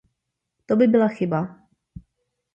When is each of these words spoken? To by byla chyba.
To 0.65 0.75
by 0.75 0.87
byla 0.87 1.07
chyba. 1.07 1.59